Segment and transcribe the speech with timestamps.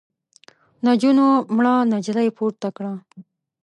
[0.85, 1.25] نجونو
[1.55, 2.93] مړه نجلۍ پورته کړه.